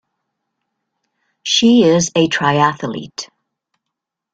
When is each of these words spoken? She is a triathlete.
She 1.43 1.83
is 1.83 2.11
a 2.15 2.27
triathlete. 2.27 3.27